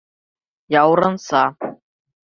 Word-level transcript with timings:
Яурынса. 0.79 1.41